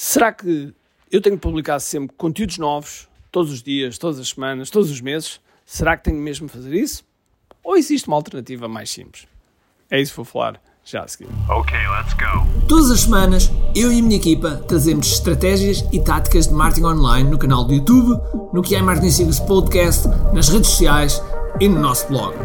[0.00, 0.72] Será que
[1.10, 5.00] eu tenho que publicar sempre conteúdos novos, todos os dias, todas as semanas, todos os
[5.00, 5.40] meses?
[5.66, 7.02] Será que tenho mesmo de fazer isso?
[7.64, 9.26] Ou existe uma alternativa mais simples?
[9.90, 11.26] É isso que vou falar já a seguir.
[11.48, 12.46] Ok, let's go.
[12.68, 17.28] Todas as semanas, eu e a minha equipa trazemos estratégias e táticas de marketing online
[17.28, 18.22] no canal do YouTube,
[18.52, 21.20] no que é Marketing Secrets Podcast, nas redes sociais
[21.58, 22.36] e no nosso blog.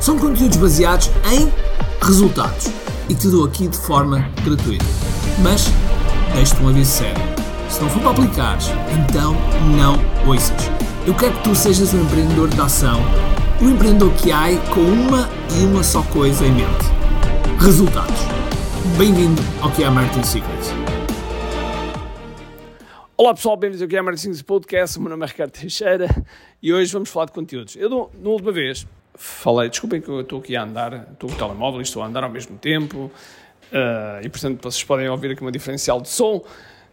[0.00, 1.52] São conteúdos baseados em
[2.00, 2.68] resultados
[3.08, 4.84] e te dou aqui de forma gratuita.
[5.42, 5.66] Mas
[6.34, 7.22] deixo-te um aviso sério.
[7.68, 8.68] Se não for para aplicares,
[8.98, 9.34] então
[9.76, 9.96] não
[10.28, 10.70] ouças.
[11.06, 13.00] Eu quero que tu sejas um empreendedor de ação,
[13.60, 15.28] um empreendedor que há com uma
[15.58, 16.84] e uma só coisa em mente:
[17.60, 18.20] resultados.
[18.98, 20.70] Bem-vindo ao que é Marketing Secrets.
[23.16, 24.98] Olá pessoal, bem-vindos ao Marketing Secrets Podcast.
[24.98, 26.08] O meu nome é Ricardo Teixeira
[26.62, 27.76] e hoje vamos falar de conteúdos.
[27.76, 31.38] Eu, na última vez, falei, desculpem que eu estou aqui a andar, estou com o
[31.38, 33.10] telemóvel e estou a andar ao mesmo tempo.
[33.72, 36.44] Uh, e portanto vocês podem ouvir aqui uma diferencial de som,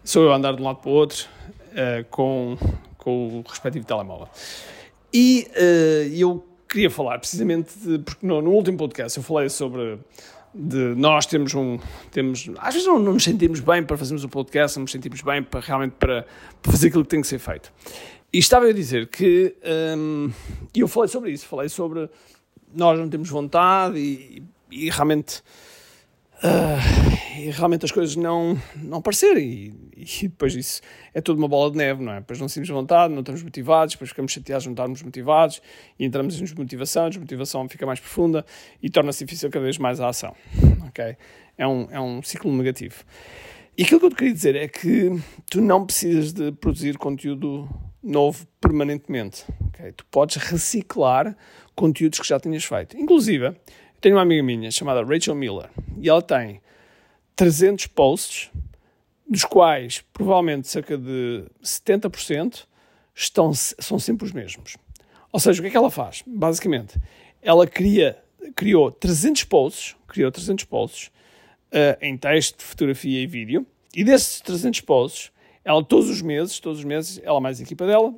[0.02, 1.28] sou eu a andar de um lado para o outro
[1.74, 2.58] uh, com,
[2.98, 4.30] com o respectivo telemóvel.
[5.14, 10.00] E uh, eu queria falar precisamente, de, porque no, no, último podcast eu falei sobre
[10.56, 11.78] de nós temos um,
[12.12, 15.22] temos, às vezes não, não, nos sentimos bem para fazermos um podcast, não nos sentimos
[15.22, 16.26] bem para realmente para,
[16.62, 17.74] para fazer aquilo que tem que ser feito.
[18.32, 19.56] E estava a dizer que,
[19.98, 20.32] um,
[20.74, 22.10] eu falei sobre isso, falei sobre
[22.74, 25.44] nós não temos vontade e, e realmente
[26.44, 29.74] Uh, e realmente as coisas não, não aparecerem.
[29.96, 30.82] E, e, depois isso
[31.14, 32.20] é tudo uma bola de neve, não é?
[32.20, 35.62] Depois não sentimos vontade, não estamos motivados, depois ficamos chateados não estarmos motivados
[35.98, 38.46] e entramos em desmotivação, a desmotivação fica mais profunda
[38.82, 40.36] e torna-se difícil cada vez mais a ação.
[40.88, 41.18] Ok?
[41.58, 43.04] É um, é um ciclo negativo.
[43.78, 45.12] E aquilo que eu te queria dizer é que
[45.50, 47.70] tu não precisas de produzir conteúdo
[48.04, 49.46] novo permanentemente.
[49.96, 51.38] Tu podes reciclar
[51.76, 52.98] conteúdos que já tinhas feito.
[52.98, 53.56] Inclusive,
[54.02, 55.70] tenho uma amiga minha chamada Rachel Miller
[56.00, 56.62] e ela tem
[57.36, 58.50] 300 posts,
[59.28, 62.66] dos quais provavelmente cerca de 70%
[63.14, 64.78] estão, são sempre os mesmos.
[65.32, 66.24] Ou seja, o que é que ela faz?
[66.26, 67.00] Basicamente,
[67.42, 68.18] ela cria,
[68.56, 71.08] criou 300 posts, criou 300 posts
[71.68, 73.66] uh, em texto, fotografia e vídeo,
[73.96, 75.32] e desses 300 posts,
[75.64, 78.14] ela todos os meses, todos os meses, ela mais a equipa dela,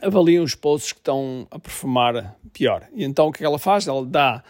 [0.00, 2.88] avaliam os posts que estão a performar pior.
[2.94, 3.86] E então o que, é que ela faz?
[3.86, 4.42] Ela dá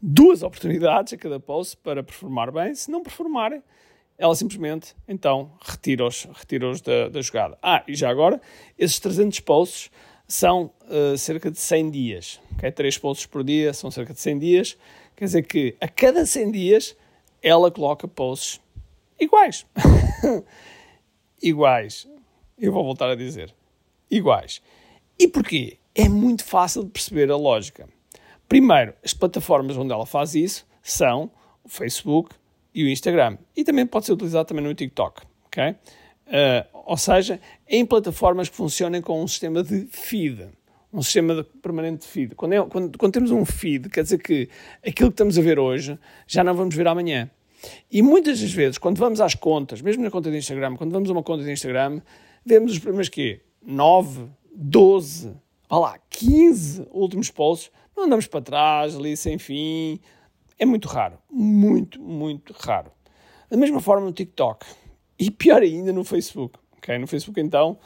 [0.00, 2.74] duas oportunidades a cada post para performar bem.
[2.74, 3.62] Se não performarem,
[4.16, 7.58] ela simplesmente, então, retira-os retira da, da jogada.
[7.62, 8.40] Ah, e já agora,
[8.76, 9.90] esses 300 posts
[10.26, 12.40] são uh, cerca de 100 dias.
[12.56, 12.70] Okay?
[12.70, 14.78] 3 posts por dia são cerca de 100 dias.
[15.16, 16.96] Quer dizer que a cada 100 dias
[17.42, 18.60] ela coloca posts
[19.18, 19.64] iguais.
[21.42, 22.08] iguais.
[22.58, 23.54] Eu vou voltar a dizer.
[24.10, 24.60] Iguais.
[25.18, 25.78] E porquê?
[25.94, 27.88] É muito fácil de perceber a lógica.
[28.48, 31.30] Primeiro, as plataformas onde ela faz isso são
[31.62, 32.34] o Facebook
[32.74, 33.36] e o Instagram.
[33.56, 35.70] E também pode ser utilizado também no TikTok, ok?
[35.70, 40.48] Uh, ou seja, em plataformas que funcionem com um sistema de feed,
[40.92, 42.34] um sistema de permanente de feed.
[42.34, 44.48] Quando, é, quando, quando, temos um feed, quer dizer que
[44.86, 47.30] aquilo que estamos a ver hoje já não vamos ver amanhã.
[47.90, 51.10] E muitas das vezes, quando vamos às contas, mesmo na conta de Instagram, quando vamos
[51.10, 52.00] a uma conta de Instagram,
[52.44, 53.42] vemos os primeiros quê?
[53.62, 55.34] 9, 12,
[55.68, 59.98] olha lá, 15 últimos posts não andamos para trás, ali sem fim.
[60.56, 61.18] É muito raro.
[61.30, 62.92] Muito, muito raro.
[63.50, 64.66] Da mesma forma no TikTok.
[65.18, 66.58] E pior ainda no Facebook.
[66.76, 66.96] Okay?
[66.96, 67.76] No Facebook, então,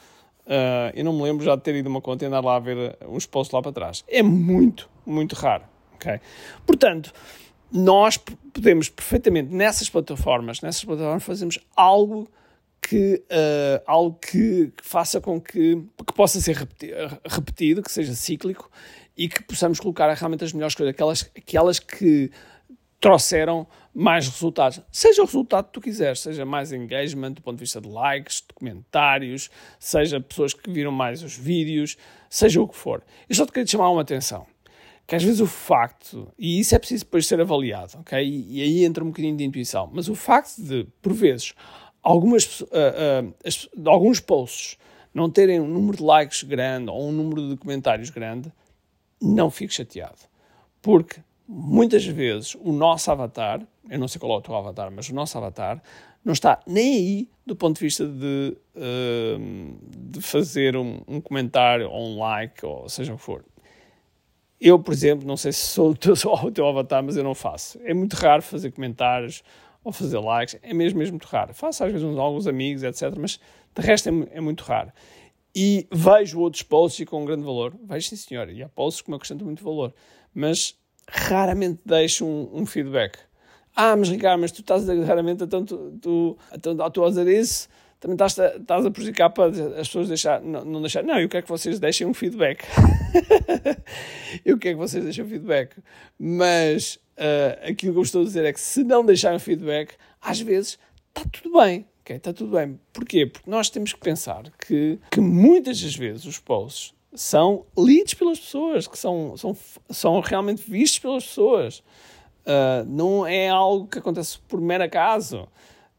[0.47, 2.59] uh, eu não me lembro já de ter ido uma conta e andar lá a
[2.59, 4.05] ver uns posts lá para trás.
[4.07, 5.65] É muito, muito raro.
[5.95, 6.21] Okay?
[6.67, 7.13] Portanto,
[7.73, 12.29] nós podemos perfeitamente, nessas plataformas, nessas plataformas, fazemos algo
[12.83, 16.57] que, uh, algo que, que, faça com que, que possa ser
[17.25, 18.69] repetido, que seja cíclico
[19.17, 22.31] e que possamos colocar realmente as melhores coisas, aquelas, aquelas que
[23.01, 24.81] trouxeram mais resultados.
[24.91, 28.37] Seja o resultado que tu quiseres, seja mais engagement do ponto de vista de likes,
[28.37, 31.97] de comentários, seja pessoas que viram mais os vídeos,
[32.29, 33.03] seja o que for.
[33.29, 34.47] Eu só te queria chamar uma atenção.
[35.07, 38.25] Que às vezes o facto, e isso é preciso depois ser avaliado, ok?
[38.25, 41.55] E, e aí entra um bocadinho de intuição, mas o facto de, por vezes,
[42.03, 44.79] algumas, uh, uh, alguns posts
[45.15, 48.53] não terem um número de likes grande ou um número de comentários grande,
[49.21, 50.19] não fique chateado.
[50.81, 55.09] Porque muitas vezes o nosso avatar, eu não sei qual é o teu avatar, mas
[55.09, 55.83] o nosso avatar
[56.25, 59.79] não está nem aí do ponto de vista de, uh,
[60.11, 63.45] de fazer um, um, comentário ou um like, ou seja o que for.
[64.61, 67.25] Eu, por exemplo, não sei se sou o teu, sou o teu avatar, mas eu
[67.25, 67.81] não faço.
[67.85, 69.43] É muito raro fazer comentários
[69.85, 71.53] ou fazer likes, é mesmo, mesmo muito raro.
[71.55, 73.41] Faço às vezes uns, alguns amigos, etc., mas
[73.75, 74.93] de resto é, é muito raro
[75.55, 77.75] e vejo outros posts com um grande valor.
[77.85, 79.95] Vejo sim, senhor, e há posts que me acrescentam muito valor,
[80.35, 80.75] mas
[81.09, 83.19] raramente deixo um, um feedback.
[83.75, 87.27] Ah, mas Ricardo, mas tu estás a raramente, então tu, tu, então, tu a dizer
[87.29, 87.69] isso,
[88.03, 91.05] também estás, estás a prejudicar para as pessoas deixar, não, não deixar.
[91.05, 92.65] Não, eu quero que vocês deixem um feedback.
[94.45, 95.77] eu quero que vocês deixem um feedback.
[96.19, 100.41] Mas uh, aquilo que eu estou a dizer é que se não deixarem feedback, às
[100.41, 100.81] vezes
[101.17, 101.87] está tudo bem.
[102.01, 102.81] Ok, está tudo bem.
[102.93, 103.25] Porquê?
[103.25, 108.41] Porque nós temos que pensar que, que muitas das vezes os posts são lidos pelas
[108.41, 109.57] pessoas, que são, são,
[109.91, 111.85] são realmente vistos pelas pessoas.
[112.41, 115.47] Uh, não é algo que acontece por mero acaso.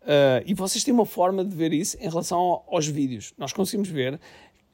[0.03, 3.33] Uh, e vocês têm uma forma de ver isso em relação aos vídeos.
[3.38, 4.19] Nós conseguimos ver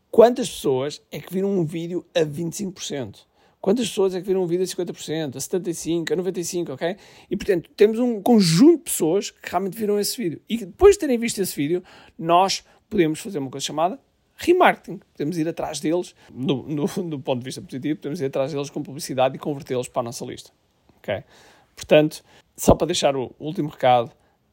[0.10, 3.30] quantas pessoas é que viram um vídeo a 25%.
[3.62, 6.96] Quantas pessoas é que viram um vídeo a 50%, a 75%, a 95%, ok?
[7.30, 10.42] E, portanto, temos um conjunto de pessoas que realmente viram esse vídeo.
[10.50, 11.84] E depois de terem visto esse vídeo,
[12.18, 14.00] nós podemos fazer uma coisa chamada
[14.38, 15.02] remarketing.
[15.12, 18.70] Podemos ir atrás deles, do, do, do ponto de vista positivo, podemos ir atrás deles
[18.70, 20.52] com publicidade e convertê-los para a nossa lista,
[20.98, 21.24] ok?
[21.76, 22.24] Portanto,
[22.56, 24.12] só para deixar o último recado,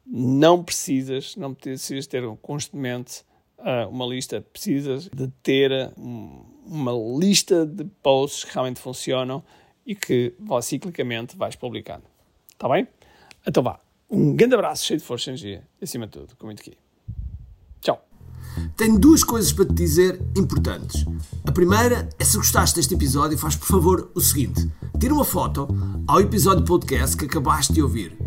[0.09, 3.23] não precisas, não precisas ter constantemente
[3.59, 9.43] uh, uma lista, precisas de ter um, uma lista de posts que realmente funcionam
[9.85, 12.03] e que ciclicamente vais publicando.
[12.51, 12.87] Está bem?
[13.45, 13.79] Então vá.
[14.09, 15.67] Um grande abraço, cheio de força e energia.
[15.81, 16.77] Acima de tudo, com muito aqui.
[17.81, 18.01] Tchau.
[18.75, 21.05] Tenho duas coisas para te dizer importantes.
[21.45, 24.69] A primeira é se gostaste deste episódio, faz por favor o seguinte:
[24.99, 25.67] tira uma foto
[26.07, 28.26] ao episódio podcast que acabaste de ouvir.